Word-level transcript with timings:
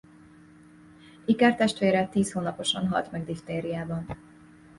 Ikertestvére 1.25 2.07
tíz 2.07 2.31
hónaposan 2.31 2.87
halt 2.87 3.11
meg 3.11 3.25
diftériában. 3.25 4.05